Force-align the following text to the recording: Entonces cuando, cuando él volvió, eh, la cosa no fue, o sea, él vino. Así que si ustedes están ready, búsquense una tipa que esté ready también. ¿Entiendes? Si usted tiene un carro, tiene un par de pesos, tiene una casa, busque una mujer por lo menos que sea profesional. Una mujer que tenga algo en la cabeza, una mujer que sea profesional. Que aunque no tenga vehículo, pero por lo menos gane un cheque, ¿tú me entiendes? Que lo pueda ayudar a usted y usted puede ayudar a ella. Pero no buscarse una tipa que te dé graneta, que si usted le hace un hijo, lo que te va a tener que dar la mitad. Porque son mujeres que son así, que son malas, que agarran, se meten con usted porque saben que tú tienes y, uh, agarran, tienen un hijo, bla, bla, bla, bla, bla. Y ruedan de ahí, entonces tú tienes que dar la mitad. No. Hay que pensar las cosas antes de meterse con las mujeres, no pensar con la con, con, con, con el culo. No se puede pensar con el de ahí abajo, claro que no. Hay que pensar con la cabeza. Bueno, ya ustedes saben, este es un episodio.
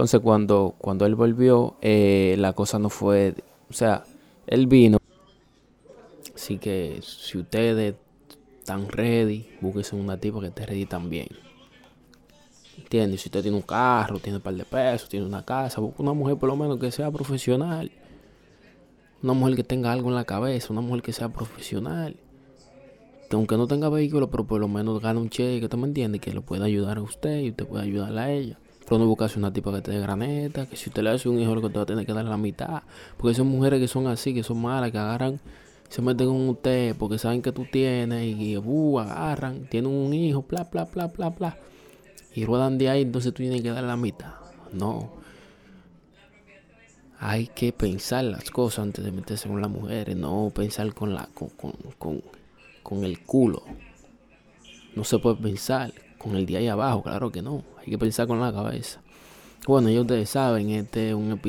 Entonces 0.00 0.20
cuando, 0.22 0.76
cuando 0.78 1.04
él 1.04 1.14
volvió, 1.14 1.76
eh, 1.82 2.34
la 2.38 2.54
cosa 2.54 2.78
no 2.78 2.88
fue, 2.88 3.34
o 3.68 3.74
sea, 3.74 4.04
él 4.46 4.66
vino. 4.66 4.96
Así 6.34 6.56
que 6.56 7.00
si 7.02 7.36
ustedes 7.36 7.96
están 8.60 8.88
ready, 8.88 9.46
búsquense 9.60 9.96
una 9.96 10.16
tipa 10.16 10.40
que 10.40 10.46
esté 10.46 10.64
ready 10.64 10.86
también. 10.86 11.28
¿Entiendes? 12.78 13.20
Si 13.20 13.28
usted 13.28 13.42
tiene 13.42 13.58
un 13.58 13.62
carro, 13.62 14.18
tiene 14.20 14.38
un 14.38 14.42
par 14.42 14.54
de 14.54 14.64
pesos, 14.64 15.06
tiene 15.10 15.26
una 15.26 15.44
casa, 15.44 15.82
busque 15.82 16.00
una 16.00 16.14
mujer 16.14 16.38
por 16.38 16.48
lo 16.48 16.56
menos 16.56 16.78
que 16.78 16.90
sea 16.90 17.10
profesional. 17.10 17.90
Una 19.22 19.34
mujer 19.34 19.54
que 19.54 19.64
tenga 19.64 19.92
algo 19.92 20.08
en 20.08 20.14
la 20.14 20.24
cabeza, 20.24 20.72
una 20.72 20.80
mujer 20.80 21.02
que 21.02 21.12
sea 21.12 21.28
profesional. 21.28 22.16
Que 23.28 23.36
aunque 23.36 23.58
no 23.58 23.66
tenga 23.66 23.90
vehículo, 23.90 24.30
pero 24.30 24.46
por 24.46 24.62
lo 24.62 24.66
menos 24.66 25.02
gane 25.02 25.20
un 25.20 25.28
cheque, 25.28 25.68
¿tú 25.68 25.76
me 25.76 25.88
entiendes? 25.88 26.22
Que 26.22 26.32
lo 26.32 26.40
pueda 26.40 26.64
ayudar 26.64 26.96
a 26.96 27.02
usted 27.02 27.40
y 27.40 27.50
usted 27.50 27.66
puede 27.66 27.84
ayudar 27.84 28.16
a 28.16 28.32
ella. 28.32 28.58
Pero 28.90 28.98
no 28.98 29.06
buscarse 29.06 29.38
una 29.38 29.52
tipa 29.52 29.72
que 29.72 29.82
te 29.82 29.92
dé 29.92 30.00
graneta, 30.00 30.66
que 30.66 30.76
si 30.76 30.90
usted 30.90 31.04
le 31.04 31.10
hace 31.10 31.28
un 31.28 31.38
hijo, 31.38 31.54
lo 31.54 31.62
que 31.62 31.68
te 31.68 31.76
va 31.76 31.84
a 31.84 31.86
tener 31.86 32.04
que 32.04 32.12
dar 32.12 32.24
la 32.24 32.36
mitad. 32.36 32.82
Porque 33.16 33.36
son 33.36 33.46
mujeres 33.46 33.78
que 33.78 33.86
son 33.86 34.08
así, 34.08 34.34
que 34.34 34.42
son 34.42 34.60
malas, 34.60 34.90
que 34.90 34.98
agarran, 34.98 35.38
se 35.88 36.02
meten 36.02 36.26
con 36.26 36.48
usted 36.48 36.96
porque 36.96 37.16
saben 37.16 37.40
que 37.40 37.52
tú 37.52 37.66
tienes 37.70 38.36
y, 38.36 38.56
uh, 38.56 38.98
agarran, 38.98 39.66
tienen 39.66 39.92
un 39.92 40.12
hijo, 40.12 40.44
bla, 40.48 40.64
bla, 40.64 40.86
bla, 40.86 41.06
bla, 41.06 41.28
bla. 41.28 41.56
Y 42.34 42.44
ruedan 42.44 42.78
de 42.78 42.88
ahí, 42.88 43.02
entonces 43.02 43.32
tú 43.32 43.44
tienes 43.44 43.62
que 43.62 43.70
dar 43.70 43.84
la 43.84 43.96
mitad. 43.96 44.34
No. 44.72 45.12
Hay 47.20 47.46
que 47.46 47.72
pensar 47.72 48.24
las 48.24 48.50
cosas 48.50 48.80
antes 48.86 49.04
de 49.04 49.12
meterse 49.12 49.48
con 49.48 49.60
las 49.60 49.70
mujeres, 49.70 50.16
no 50.16 50.50
pensar 50.52 50.92
con 50.94 51.14
la 51.14 51.28
con, 51.32 51.50
con, 51.50 51.74
con, 51.96 52.22
con 52.82 53.04
el 53.04 53.20
culo. 53.24 53.62
No 54.96 55.04
se 55.04 55.20
puede 55.20 55.36
pensar 55.36 55.92
con 56.20 56.36
el 56.36 56.44
de 56.44 56.58
ahí 56.58 56.68
abajo, 56.68 57.02
claro 57.02 57.32
que 57.32 57.40
no. 57.40 57.64
Hay 57.78 57.86
que 57.86 57.98
pensar 57.98 58.26
con 58.26 58.40
la 58.40 58.52
cabeza. 58.52 59.00
Bueno, 59.66 59.88
ya 59.88 60.02
ustedes 60.02 60.28
saben, 60.28 60.68
este 60.70 61.08
es 61.08 61.14
un 61.14 61.32
episodio. 61.32 61.48